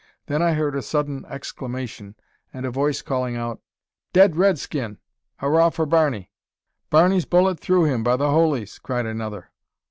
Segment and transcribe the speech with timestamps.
[0.25, 2.15] Then I heard a sudden exclamation,
[2.51, 3.61] and a voice calling out
[4.13, 4.97] "Dead red skin!
[5.37, 6.31] Hurrah for Barney!"
[6.89, 9.51] "Barney's bullet through him, by the holies!" cried another.